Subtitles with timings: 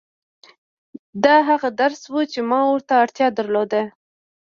[1.23, 3.81] دا هغه درس و چې ما ورته اړتيا درلوده.